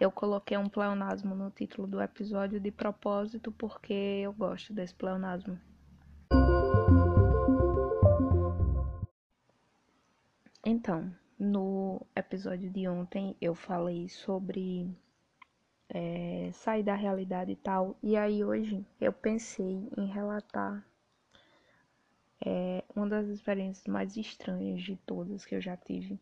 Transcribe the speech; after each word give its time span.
Eu 0.00 0.12
coloquei 0.12 0.56
um 0.56 0.68
pleonasmo 0.68 1.34
no 1.34 1.50
título 1.50 1.88
do 1.88 2.00
episódio 2.00 2.60
de 2.60 2.70
propósito 2.70 3.50
porque 3.50 3.92
eu 3.92 4.32
gosto 4.32 4.72
desse 4.72 4.94
pleonasmo. 4.94 5.58
Então, 10.64 11.12
no 11.36 12.06
episódio 12.14 12.70
de 12.70 12.86
ontem 12.86 13.36
eu 13.40 13.56
falei 13.56 14.08
sobre 14.08 14.88
é, 15.88 16.50
sair 16.52 16.84
da 16.84 16.94
realidade 16.94 17.50
e 17.50 17.56
tal, 17.56 17.96
e 18.00 18.16
aí 18.16 18.44
hoje 18.44 18.86
eu 19.00 19.12
pensei 19.12 19.88
em 19.96 20.06
relatar 20.06 20.86
é, 22.46 22.84
uma 22.94 23.08
das 23.08 23.26
experiências 23.28 23.86
mais 23.88 24.16
estranhas 24.16 24.80
de 24.80 24.96
todas 24.96 25.44
que 25.44 25.56
eu 25.56 25.60
já 25.60 25.76
tive, 25.76 26.20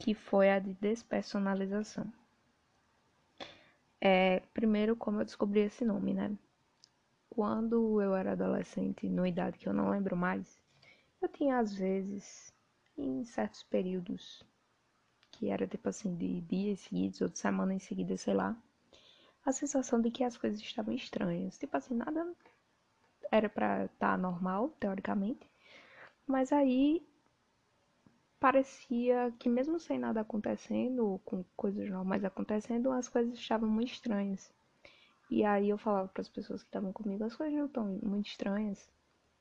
que 0.00 0.14
foi 0.14 0.50
a 0.50 0.58
de 0.58 0.74
despersonalização. 0.74 2.12
É, 4.04 4.40
primeiro, 4.52 4.96
como 4.96 5.20
eu 5.20 5.24
descobri 5.24 5.60
esse 5.60 5.84
nome, 5.84 6.12
né? 6.12 6.36
Quando 7.30 8.02
eu 8.02 8.16
era 8.16 8.32
adolescente, 8.32 9.08
numa 9.08 9.28
idade 9.28 9.56
que 9.56 9.68
eu 9.68 9.72
não 9.72 9.90
lembro 9.90 10.16
mais, 10.16 10.60
eu 11.20 11.28
tinha 11.28 11.60
às 11.60 11.72
vezes, 11.72 12.52
em 12.98 13.24
certos 13.24 13.62
períodos, 13.62 14.42
que 15.30 15.50
era 15.50 15.68
tipo 15.68 15.88
assim, 15.88 16.16
de 16.16 16.40
dias 16.40 16.80
seguidos 16.80 17.20
ou 17.20 17.28
de 17.28 17.38
semana 17.38 17.74
em 17.74 17.78
seguida, 17.78 18.16
sei 18.16 18.34
lá, 18.34 18.56
a 19.46 19.52
sensação 19.52 20.00
de 20.00 20.10
que 20.10 20.24
as 20.24 20.36
coisas 20.36 20.60
estavam 20.60 20.92
estranhas. 20.92 21.56
Tipo 21.56 21.76
assim, 21.76 21.94
nada 21.94 22.26
era 23.30 23.48
para 23.48 23.84
estar 23.84 24.10
tá 24.12 24.18
normal, 24.18 24.70
teoricamente, 24.80 25.48
mas 26.26 26.50
aí 26.52 27.06
parecia 28.42 29.32
que 29.38 29.48
mesmo 29.48 29.78
sem 29.78 30.00
nada 30.00 30.20
acontecendo, 30.20 31.20
com 31.24 31.44
coisas 31.56 31.88
normais 31.88 32.24
acontecendo, 32.24 32.90
as 32.90 33.08
coisas 33.08 33.38
estavam 33.38 33.68
muito 33.70 33.92
estranhas. 33.92 34.52
E 35.30 35.44
aí 35.44 35.68
eu 35.68 35.78
falava 35.78 36.08
para 36.08 36.22
as 36.22 36.28
pessoas 36.28 36.60
que 36.60 36.68
estavam 36.68 36.92
comigo, 36.92 37.22
as 37.22 37.36
coisas 37.36 37.56
não 37.56 37.66
estão 37.66 38.00
muito 38.02 38.26
estranhas. 38.26 38.90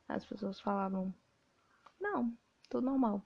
As 0.07 0.23
pessoas 0.23 0.61
falavam, 0.61 1.11
não, 1.99 2.31
tudo 2.69 2.85
normal. 2.85 3.25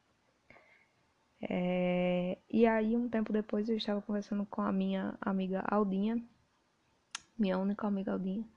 É... 1.42 2.38
E 2.50 2.66
aí 2.66 2.96
um 2.96 3.10
tempo 3.10 3.34
depois 3.34 3.68
eu 3.68 3.76
estava 3.76 4.02
conversando 4.02 4.46
com 4.46 4.62
a 4.62 4.72
minha 4.72 5.18
amiga 5.20 5.62
Aldinha, 5.68 6.24
minha 7.38 7.58
única 7.58 7.86
amiga 7.86 8.14
Aldinha, 8.14 8.48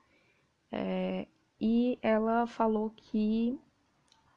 é... 0.71 1.27
e 1.61 1.99
ela 2.01 2.47
falou 2.47 2.91
que 2.91 3.59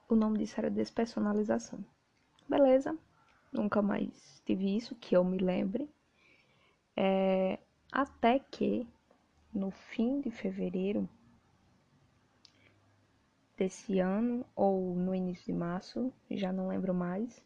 o 0.09 0.15
nome 0.15 0.39
disso 0.39 0.55
era 0.59 0.71
despersonalização. 0.71 1.85
Beleza, 2.51 2.97
nunca 3.49 3.81
mais 3.81 4.41
tive 4.45 4.75
isso, 4.75 4.93
que 4.93 5.15
eu 5.15 5.23
me 5.23 5.37
lembre. 5.37 5.89
É, 6.97 7.57
até 7.89 8.39
que 8.39 8.85
no 9.53 9.71
fim 9.71 10.19
de 10.19 10.29
fevereiro 10.29 11.07
desse 13.55 13.99
ano, 13.99 14.45
ou 14.53 14.93
no 14.93 15.15
início 15.15 15.45
de 15.45 15.53
março, 15.53 16.11
já 16.29 16.51
não 16.51 16.67
lembro 16.67 16.93
mais, 16.93 17.41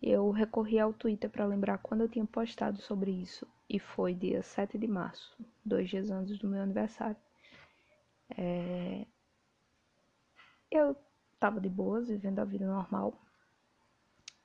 eu 0.00 0.30
recorri 0.30 0.78
ao 0.80 0.94
Twitter 0.94 1.28
para 1.28 1.44
lembrar 1.44 1.76
quando 1.76 2.00
eu 2.00 2.08
tinha 2.08 2.24
postado 2.24 2.80
sobre 2.80 3.10
isso, 3.10 3.46
e 3.68 3.78
foi 3.78 4.14
dia 4.14 4.42
7 4.42 4.78
de 4.78 4.86
março, 4.88 5.36
dois 5.62 5.90
dias 5.90 6.10
antes 6.10 6.38
do 6.38 6.48
meu 6.48 6.62
aniversário. 6.62 7.18
É... 8.34 9.06
Eu 10.70 10.96
tava 11.38 11.60
de 11.60 11.68
boas, 11.68 12.08
vivendo 12.08 12.38
a 12.38 12.44
vida 12.44 12.66
normal, 12.66 13.25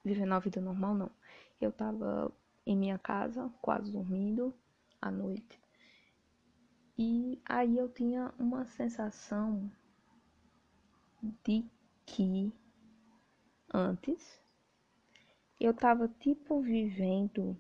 vivendo 0.04 0.34
a 0.34 0.40
vida 0.40 0.62
normal, 0.62 0.96
não. 0.96 1.12
Eu 1.60 1.72
tava 1.72 2.32
em 2.66 2.76
minha 2.76 2.98
casa, 2.98 3.52
quase 3.62 3.92
dormindo 3.92 4.54
à 5.02 5.12
noite. 5.12 5.60
E 6.98 7.42
aí 7.46 7.78
eu 7.78 7.90
tinha 7.90 8.34
uma 8.38 8.66
sensação 8.66 9.72
de 11.44 11.66
que 12.06 12.52
antes 13.74 14.42
eu 15.60 15.74
tava 15.74 16.08
tipo 16.08 16.62
vivendo 16.62 17.58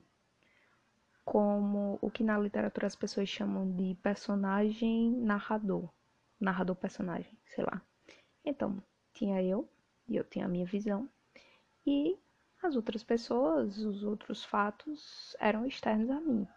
como 1.23 1.97
o 2.01 2.09
que 2.09 2.23
na 2.23 2.37
literatura 2.37 2.87
as 2.87 2.95
pessoas 2.95 3.29
chamam 3.29 3.71
de 3.75 3.95
personagem 4.01 5.11
narrador, 5.11 5.89
narrador 6.39 6.75
personagem, 6.75 7.37
sei 7.45 7.63
lá. 7.63 7.81
Então, 8.43 8.83
tinha 9.13 9.41
eu 9.41 9.69
e 10.07 10.16
eu 10.16 10.23
tinha 10.23 10.45
a 10.45 10.49
minha 10.49 10.66
visão 10.66 11.07
e 11.85 12.17
as 12.61 12.75
outras 12.75 13.03
pessoas, 13.03 13.77
os 13.79 14.03
outros 14.03 14.44
fatos 14.45 15.35
eram 15.39 15.66
externos 15.66 16.09
a 16.09 16.22
mim. 16.22 16.47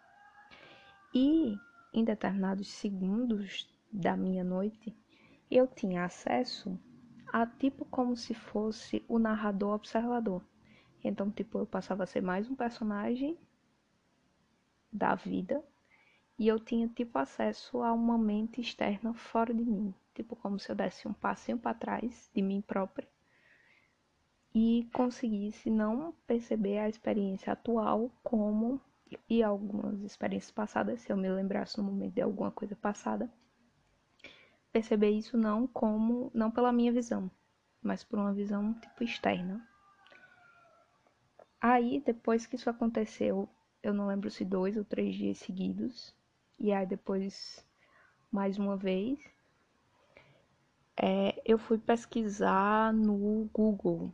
E 1.13 1.57
em 1.93 2.03
determinados 2.03 2.67
segundos 2.67 3.67
da 3.91 4.15
minha 4.15 4.43
noite, 4.43 4.95
eu 5.49 5.67
tinha 5.67 6.03
acesso 6.03 6.79
a 7.31 7.45
tipo 7.45 7.85
como 7.85 8.15
se 8.15 8.33
fosse 8.33 9.03
o 9.07 9.17
narrador 9.17 9.73
observador. 9.73 10.43
Então, 11.03 11.31
tipo, 11.31 11.59
eu 11.59 11.65
passava 11.65 12.03
a 12.03 12.07
ser 12.07 12.21
mais 12.21 12.49
um 12.49 12.55
personagem 12.55 13.37
da 14.91 15.15
vida 15.15 15.63
e 16.37 16.47
eu 16.47 16.59
tinha 16.59 16.87
tipo 16.87 17.17
acesso 17.17 17.81
a 17.81 17.93
uma 17.93 18.17
mente 18.17 18.61
externa 18.61 19.13
fora 19.13 19.53
de 19.53 19.63
mim, 19.63 19.93
tipo 20.13 20.35
como 20.35 20.59
se 20.59 20.71
eu 20.71 20.75
desse 20.75 21.07
um 21.07 21.13
passinho 21.13 21.57
para 21.57 21.73
trás 21.73 22.29
de 22.33 22.41
mim 22.41 22.61
própria 22.61 23.07
e 24.55 24.87
conseguisse 24.93 25.69
não 25.69 26.13
perceber 26.25 26.77
a 26.77 26.87
experiência 26.87 27.51
atual 27.51 28.09
como 28.23 28.79
e 29.29 29.43
algumas 29.43 30.01
experiências 30.01 30.49
passadas, 30.49 31.01
se 31.01 31.11
eu 31.11 31.17
me 31.17 31.29
lembrasse 31.29 31.77
no 31.77 31.83
momento 31.83 32.13
de 32.13 32.21
alguma 32.21 32.49
coisa 32.49 32.73
passada, 32.73 33.29
perceber 34.71 35.09
isso 35.09 35.37
não 35.37 35.67
como 35.67 36.31
não 36.33 36.49
pela 36.49 36.71
minha 36.71 36.93
visão, 36.93 37.29
mas 37.83 38.01
por 38.01 38.17
uma 38.17 38.33
visão 38.33 38.73
tipo 38.75 39.03
externa. 39.03 39.61
Aí, 41.59 42.01
depois 42.05 42.45
que 42.45 42.55
isso 42.55 42.69
aconteceu, 42.69 43.49
eu 43.83 43.93
não 43.93 44.07
lembro 44.07 44.31
se 44.31 44.45
dois 44.45 44.77
ou 44.77 44.85
três 44.85 45.15
dias 45.15 45.37
seguidos, 45.39 46.15
e 46.57 46.71
aí 46.71 46.85
depois 46.85 47.65
mais 48.31 48.57
uma 48.57 48.77
vez, 48.77 49.19
é, 50.95 51.41
eu 51.45 51.57
fui 51.57 51.77
pesquisar 51.77 52.93
no 52.93 53.49
Google 53.53 54.13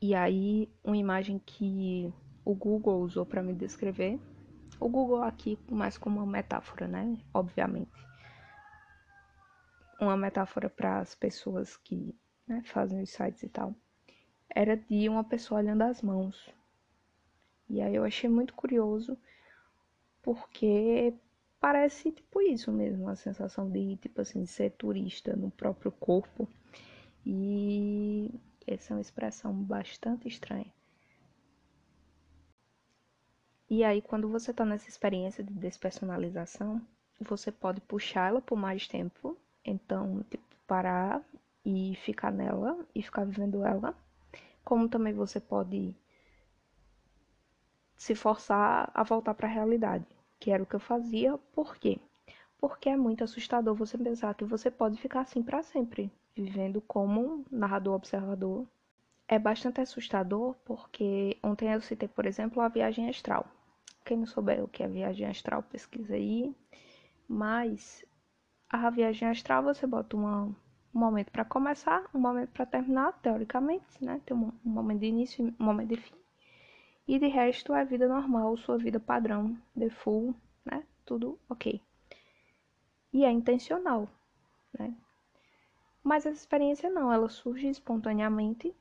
e 0.00 0.14
aí, 0.14 0.70
uma 0.84 0.96
imagem 0.96 1.38
que 1.38 2.12
o 2.44 2.54
Google 2.54 3.00
usou 3.00 3.24
para 3.24 3.42
me 3.42 3.54
descrever. 3.54 4.20
O 4.78 4.88
Google 4.88 5.22
aqui 5.22 5.58
mais 5.70 5.96
como 5.96 6.18
uma 6.18 6.30
metáfora, 6.30 6.86
né? 6.86 7.18
Obviamente. 7.32 7.90
Uma 9.98 10.16
metáfora 10.16 10.68
para 10.68 10.98
as 10.98 11.14
pessoas 11.14 11.76
que 11.78 12.14
né, 12.46 12.62
fazem 12.66 13.02
os 13.02 13.10
sites 13.10 13.42
e 13.42 13.48
tal. 13.48 13.74
Era 14.48 14.76
de 14.76 15.08
uma 15.08 15.24
pessoa 15.24 15.60
olhando 15.60 15.82
as 15.82 16.02
mãos. 16.02 16.54
E 17.68 17.80
aí 17.80 17.94
eu 17.94 18.04
achei 18.04 18.28
muito 18.28 18.54
curioso, 18.54 19.18
porque 20.22 21.14
parece 21.58 22.12
tipo 22.12 22.40
isso 22.40 22.70
mesmo, 22.70 23.08
a 23.08 23.16
sensação 23.16 23.68
de 23.68 23.96
tipo 23.96 24.20
assim, 24.20 24.46
ser 24.46 24.70
turista 24.72 25.34
no 25.34 25.50
próprio 25.50 25.90
corpo. 25.90 26.48
E 27.24 28.30
essa 28.66 28.92
é 28.92 28.96
uma 28.96 29.00
expressão 29.00 29.52
bastante 29.52 30.26
estranha. 30.26 30.72
E 33.68 33.82
aí, 33.82 34.00
quando 34.00 34.28
você 34.28 34.50
está 34.50 34.64
nessa 34.64 34.88
experiência 34.88 35.42
de 35.42 35.52
despersonalização, 35.52 36.80
você 37.20 37.50
pode 37.50 37.80
puxá-la 37.80 38.40
por 38.40 38.56
mais 38.56 38.86
tempo. 38.86 39.36
Então, 39.64 40.24
tipo, 40.30 40.44
parar 40.66 41.22
e 41.64 41.96
ficar 42.04 42.30
nela 42.32 42.78
e 42.94 43.02
ficar 43.02 43.24
vivendo 43.24 43.64
ela. 43.64 43.94
Como 44.64 44.88
também 44.88 45.12
você 45.12 45.40
pode 45.40 45.94
se 47.96 48.14
forçar 48.14 48.90
a 48.94 49.02
voltar 49.02 49.34
para 49.34 49.48
a 49.48 49.50
realidade, 49.50 50.06
que 50.38 50.50
era 50.50 50.62
o 50.62 50.66
que 50.66 50.76
eu 50.76 50.80
fazia. 50.80 51.36
Por 51.52 51.76
quê? 51.76 51.98
Porque 52.58 52.88
é 52.88 52.96
muito 52.96 53.22
assustador 53.22 53.74
você 53.74 53.98
pensar 53.98 54.34
que 54.34 54.44
você 54.44 54.70
pode 54.70 54.98
ficar 55.00 55.20
assim 55.20 55.42
para 55.42 55.62
sempre, 55.62 56.10
vivendo 56.34 56.80
como 56.80 57.20
um 57.20 57.44
narrador 57.50 57.94
observador. 57.94 58.66
É 59.28 59.38
bastante 59.38 59.80
assustador 59.80 60.54
porque 60.64 61.36
ontem 61.42 61.72
eu 61.72 61.80
citei, 61.80 62.08
por 62.08 62.26
exemplo, 62.26 62.62
a 62.62 62.68
viagem 62.68 63.08
astral. 63.08 63.46
Quem 64.04 64.18
não 64.18 64.26
souber 64.26 64.62
o 64.62 64.68
que 64.68 64.82
é 64.82 64.88
viagem 64.88 65.26
astral, 65.26 65.62
pesquisa 65.64 66.14
aí. 66.14 66.54
Mas 67.28 68.04
a 68.68 68.88
viagem 68.90 69.28
astral 69.28 69.62
você 69.62 69.86
bota 69.86 70.16
uma, 70.16 70.44
um 70.44 70.54
momento 70.98 71.30
para 71.30 71.44
começar, 71.44 72.08
um 72.14 72.18
momento 72.18 72.50
para 72.50 72.66
terminar, 72.66 73.12
teoricamente, 73.20 74.02
né? 74.04 74.20
Tem 74.24 74.36
um, 74.36 74.52
momento 74.64 75.00
de 75.00 75.06
início 75.06 75.54
um 75.58 75.64
momento 75.64 75.88
de 75.88 75.96
fim. 75.96 76.14
E 77.06 77.18
de 77.18 77.28
resto 77.28 77.74
é 77.74 77.84
vida 77.84 78.08
normal, 78.08 78.56
sua 78.56 78.78
vida 78.78 78.98
padrão, 78.98 79.56
default, 79.74 80.36
né? 80.64 80.84
Tudo 81.04 81.38
ok. 81.48 81.80
E 83.16 83.24
é 83.24 83.30
intencional, 83.32 84.06
né? 84.78 84.94
Mas 86.04 86.26
essa 86.26 86.36
experiência 86.38 86.90
não, 86.90 87.10
ela 87.10 87.30
surge 87.30 87.66
espontaneamente 87.66 88.74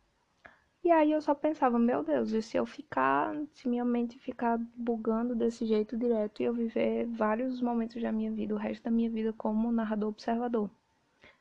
E 0.83 0.91
aí 0.91 1.13
eu 1.13 1.21
só 1.21 1.33
pensava, 1.33 1.79
meu 1.79 2.03
Deus, 2.03 2.33
e 2.33 2.41
se 2.41 2.57
eu 2.57 2.65
ficar, 2.65 3.33
se 3.53 3.69
minha 3.69 3.85
mente 3.85 4.19
ficar 4.19 4.59
bugando 4.75 5.35
desse 5.35 5.65
jeito 5.65 5.95
direto 5.95 6.41
e 6.41 6.45
eu 6.47 6.53
viver 6.53 7.05
vários 7.07 7.61
momentos 7.61 8.01
da 8.01 8.11
minha 8.11 8.29
vida, 8.29 8.53
o 8.53 8.57
resto 8.57 8.83
da 8.83 8.91
minha 8.91 9.09
vida 9.09 9.31
como 9.31 9.71
narrador 9.71 10.09
observador? 10.09 10.69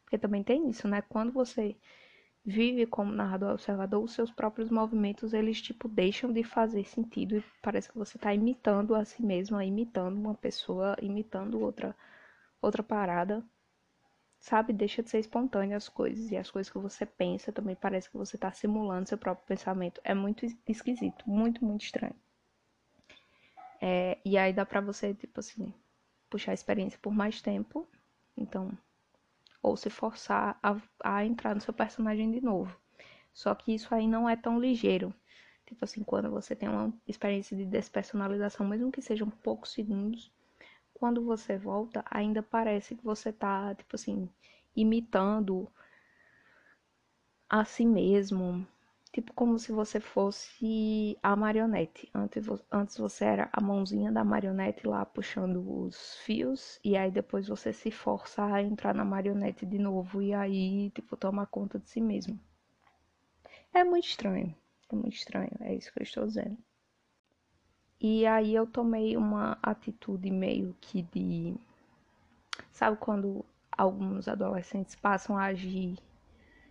Porque 0.05 0.17
também 0.17 0.45
tem 0.45 0.71
isso, 0.71 0.87
né? 0.87 1.03
Quando 1.03 1.33
você 1.33 1.75
vive 2.45 2.87
como 2.87 3.11
narrador 3.11 3.55
observador, 3.55 4.05
os 4.05 4.13
seus 4.13 4.31
próprios 4.31 4.71
movimentos, 4.71 5.35
eles 5.35 5.61
tipo 5.61 5.89
deixam 5.89 6.33
de 6.33 6.45
fazer 6.45 6.85
sentido 6.85 7.39
e 7.39 7.45
parece 7.61 7.89
que 7.91 7.99
você 7.99 8.17
está 8.17 8.33
imitando 8.33 8.95
a 8.95 9.05
si 9.05 9.21
mesmo, 9.21 9.61
imitando 9.61 10.17
uma 10.17 10.35
pessoa, 10.35 10.97
imitando 11.03 11.61
outra 11.61 11.93
outra 12.65 12.83
parada 12.83 13.45
sabe? 14.45 14.75
Deixa 14.75 15.03
de 15.03 15.09
ser 15.09 15.21
espontâneo 15.21 15.77
as 15.77 15.89
coisas. 15.89 16.31
E 16.31 16.37
as 16.37 16.51
coisas 16.51 16.71
que 16.71 16.79
você 16.79 17.07
pensa 17.07 17.51
também 17.51 17.75
parece 17.75 18.11
que 18.11 18.17
você 18.17 18.37
está 18.37 18.53
simulando 18.53 19.09
seu 19.09 19.17
próprio 19.17 19.47
pensamento. 19.47 20.01
É 20.05 20.15
muito 20.15 20.45
esquisito, 20.69 21.25
muito, 21.29 21.65
muito 21.65 21.83
estranho. 21.83 22.15
É, 23.81 24.19
e 24.25 24.37
aí 24.37 24.53
dá 24.53 24.67
pra 24.67 24.83
você, 24.83 25.15
tipo 25.15 25.41
assim, 25.41 25.73
puxar 26.29 26.51
a 26.53 26.55
experiência 26.55 26.99
por 27.01 27.13
mais 27.15 27.41
tempo. 27.41 27.89
Então, 28.37 28.77
ou 29.63 29.77
se 29.79 29.89
forçar 29.89 30.59
a, 30.63 30.77
a 31.03 31.25
entrar 31.25 31.55
no 31.55 31.61
seu 31.61 31.73
personagem 31.73 32.31
de 32.31 32.43
novo. 32.43 32.79
Só 33.33 33.55
que 33.55 33.75
isso 33.75 33.95
aí 33.95 34.07
não 34.07 34.29
é 34.29 34.37
tão 34.37 34.61
ligeiro. 34.61 35.13
Tipo 35.67 35.87
assim, 35.87 36.05
quando 36.05 36.31
você 36.31 36.55
tem 36.55 36.69
uma 36.69 36.93
experiência 37.09 37.57
de 37.57 37.65
despersonalização, 37.65 38.67
mesmo 38.67 38.93
que 38.93 39.01
sejam 39.01 39.31
poucos 39.31 39.73
segundos, 39.73 40.31
quando 40.95 41.25
você 41.25 41.59
volta, 41.59 42.05
ainda 42.11 42.43
parece 42.43 42.95
que 42.95 43.05
você 43.05 43.33
tá, 43.33 43.75
tipo 43.75 43.97
assim, 43.97 44.29
imitando 44.75 45.71
a 47.49 47.65
si 47.65 47.85
mesmo. 47.85 48.67
Tipo 49.13 49.33
como 49.33 49.59
se 49.61 49.71
você 49.71 50.01
fosse 50.01 51.17
a 51.23 51.37
marionete. 51.37 52.11
Antes, 52.13 52.47
antes 52.71 52.99
você 52.99 53.25
era 53.25 53.49
a 53.53 53.61
mãozinha 53.61 54.11
da 54.11 54.25
marionete 54.25 54.87
lá 54.89 55.05
puxando 55.07 55.59
os 55.83 56.17
fios. 56.25 56.81
E 56.83 56.97
aí 56.97 57.13
depois 57.13 57.47
você 57.47 57.73
se 57.73 57.93
força 57.93 58.45
a 58.45 58.63
entrar 58.63 58.93
na 58.95 59.05
marionete 59.05 59.65
de 59.65 59.79
novo. 59.79 60.21
E 60.21 60.35
aí, 60.35 60.91
tipo, 60.91 61.17
toma 61.17 61.47
conta 61.47 61.79
de 61.79 61.89
si 61.89 62.01
mesmo. 62.01 62.39
É 63.73 63.85
muito 63.85 64.09
estranho. 64.09 64.53
É 64.91 64.97
muito 64.97 65.15
estranho. 65.15 65.57
É 65.61 65.75
isso 65.75 65.93
que 65.93 66.01
eu 66.01 66.03
estou 66.03 66.27
dizendo. 66.27 66.59
E 68.07 68.27
aí 68.27 68.55
eu 68.55 68.67
tomei 68.67 69.17
uma 69.17 69.57
atitude 69.63 70.31
meio 70.31 70.77
que 70.79 71.01
de. 71.01 71.55
Sabe 72.71 72.99
quando 72.99 73.43
alguns 73.73 74.29
adolescentes 74.29 74.95
passam 74.95 75.39
a 75.39 75.45
agir 75.45 75.97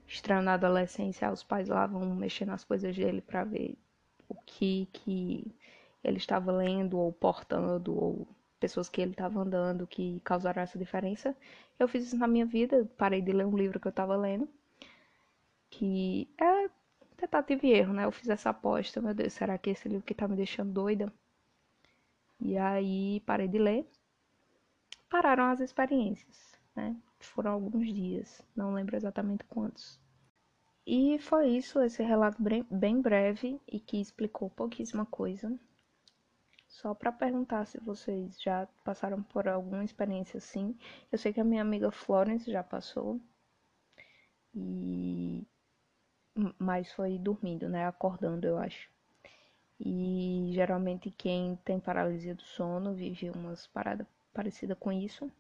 estranho 0.08 0.44
na 0.44 0.54
adolescência, 0.54 1.32
os 1.32 1.42
pais 1.42 1.70
lá 1.70 1.88
vão 1.88 2.06
mexer 2.16 2.46
nas 2.46 2.64
coisas 2.64 2.96
dele 2.96 3.20
para 3.20 3.44
ver 3.44 3.76
o 4.30 4.36
que 4.46 4.88
que 4.94 5.52
ele 6.04 6.18
estava 6.18 6.52
lendo 6.52 7.00
ou 7.00 7.12
portando 7.12 7.98
ou 7.98 8.28
pessoas 8.60 8.88
que 8.88 9.02
ele 9.02 9.14
estava 9.14 9.40
andando 9.40 9.88
que 9.88 10.22
causaram 10.24 10.62
essa 10.62 10.78
diferença. 10.78 11.36
Eu 11.80 11.88
fiz 11.88 12.06
isso 12.06 12.18
na 12.18 12.28
minha 12.28 12.46
vida, 12.46 12.88
parei 12.96 13.24
de 13.24 13.32
ler 13.32 13.48
um 13.48 13.58
livro 13.58 13.80
que 13.80 13.88
eu 13.88 13.90
estava 13.90 14.16
lendo, 14.16 14.48
que 15.72 16.30
é 16.40 16.70
tentativa 17.18 17.66
e 17.66 17.72
erro, 17.72 17.94
né? 17.94 18.06
Eu 18.06 18.12
fiz 18.12 18.30
essa 18.30 18.52
aposta, 18.52 19.02
meu 19.02 19.16
Deus, 19.16 19.34
será 19.34 19.58
que 19.58 19.72
esse 19.72 19.90
livro 19.90 20.06
que 20.06 20.14
tá 20.14 20.28
me 20.28 20.36
deixando 20.36 20.72
doida? 20.72 21.12
E 22.46 22.58
aí 22.58 23.22
parei 23.22 23.48
de 23.48 23.58
ler. 23.58 23.90
Pararam 25.10 25.46
as 25.46 25.62
experiências, 25.62 26.60
né? 26.76 26.94
Foram 27.18 27.52
alguns 27.54 27.88
dias, 27.94 28.46
não 28.54 28.74
lembro 28.74 28.98
exatamente 28.98 29.46
quantos. 29.46 29.98
E 30.86 31.18
foi 31.20 31.48
isso, 31.52 31.80
esse 31.80 32.04
relato 32.04 32.44
bem 32.70 33.02
breve 33.02 33.62
e 33.66 33.80
que 33.80 34.02
explicou 34.02 34.50
pouquíssima 34.50 35.06
coisa. 35.06 35.58
Só 36.68 36.94
para 36.94 37.14
perguntar 37.14 37.66
se 37.66 37.80
vocês 37.80 38.42
já 38.42 38.68
passaram 38.84 39.24
por 39.24 39.48
alguma 39.48 39.86
experiência 39.86 40.38
assim. 40.38 40.78
Eu 41.10 41.18
sei 41.18 41.32
que 41.32 41.40
a 41.40 41.46
minha 41.46 41.62
amiga 41.62 41.92
Florence 41.92 42.52
já 42.52 42.62
passou. 42.62 43.22
E 44.54 45.48
mas 46.60 46.92
foi 46.92 47.18
dormindo, 47.18 47.70
né? 47.70 47.88
Acordando, 47.88 48.46
eu 48.46 48.58
acho. 48.58 48.93
E 49.80 50.52
geralmente 50.54 51.12
quem 51.12 51.56
tem 51.66 51.80
paralisia 51.80 52.36
do 52.36 52.44
sono 52.44 52.94
vive 52.94 53.30
umas 53.30 53.68
paradas 53.68 54.08
parecidas 54.34 54.78
com 54.80 54.92
isso. 54.92 55.32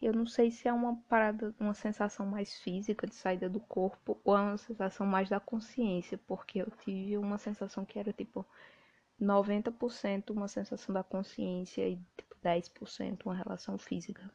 Eu 0.00 0.12
não 0.12 0.26
sei 0.26 0.50
se 0.50 0.68
é 0.68 0.72
uma 0.72 0.96
parada, 1.08 1.54
uma 1.58 1.72
sensação 1.74 2.26
mais 2.26 2.58
física 2.58 3.06
de 3.06 3.14
saída 3.14 3.48
do 3.48 3.60
corpo 3.60 4.20
ou 4.24 4.36
é 4.36 4.40
uma 4.40 4.58
sensação 4.58 5.06
mais 5.06 5.28
da 5.30 5.40
consciência, 5.40 6.18
porque 6.26 6.60
eu 6.60 6.70
tive 6.82 7.16
uma 7.16 7.38
sensação 7.38 7.84
que 7.84 7.98
era 7.98 8.12
tipo 8.12 8.44
90% 9.20 10.30
uma 10.30 10.48
sensação 10.48 10.92
da 10.92 11.02
consciência 11.02 11.88
e 11.88 11.96
tipo 12.16 12.34
10% 12.42 13.24
uma 13.24 13.34
relação 13.34 13.78
física. 13.78 14.30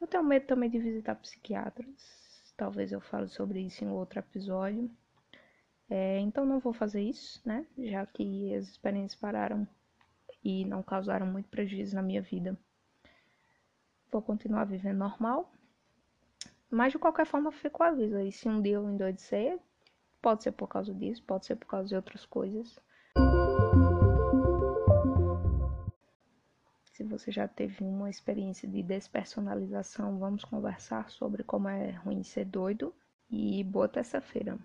Eu 0.00 0.06
tenho 0.06 0.24
medo 0.24 0.46
também 0.46 0.68
de 0.68 0.78
visitar 0.78 1.14
psiquiatras. 1.16 2.52
Talvez 2.56 2.92
eu 2.92 3.00
fale 3.00 3.28
sobre 3.28 3.60
isso 3.60 3.84
em 3.84 3.88
outro 3.88 4.18
episódio. 4.18 4.90
É, 5.90 6.20
então 6.20 6.46
não 6.46 6.60
vou 6.60 6.72
fazer 6.72 7.02
isso, 7.02 7.42
né? 7.44 7.66
Já 7.76 8.06
que 8.06 8.54
as 8.54 8.68
experiências 8.68 9.20
pararam 9.20 9.66
e 10.44 10.64
não 10.64 10.84
causaram 10.84 11.26
muito 11.26 11.48
prejuízo 11.48 11.96
na 11.96 12.02
minha 12.02 12.22
vida. 12.22 12.56
Vou 14.10 14.22
continuar 14.22 14.64
vivendo 14.64 14.98
normal. 14.98 15.52
Mas 16.70 16.92
de 16.92 16.98
qualquer 16.98 17.26
forma 17.26 17.50
fico 17.50 17.82
aviso 17.82 18.16
aí. 18.16 18.30
Se 18.30 18.48
um 18.48 18.62
dia 18.62 18.74
eu 18.74 18.88
endoidecer, 18.88 19.58
pode 20.22 20.44
ser 20.44 20.52
por 20.52 20.68
causa 20.68 20.94
disso, 20.94 21.24
pode 21.24 21.46
ser 21.46 21.56
por 21.56 21.66
causa 21.66 21.88
de 21.88 21.96
outras 21.96 22.24
coisas. 22.24 22.78
Se 26.92 27.02
você 27.02 27.32
já 27.32 27.48
teve 27.48 27.82
uma 27.82 28.08
experiência 28.08 28.68
de 28.68 28.80
despersonalização, 28.80 30.20
vamos 30.20 30.44
conversar 30.44 31.10
sobre 31.10 31.42
como 31.42 31.68
é 31.68 31.90
ruim 31.90 32.22
ser 32.22 32.44
doido. 32.44 32.94
E 33.28 33.64
boa 33.64 33.88
terça-feira. 33.88 34.58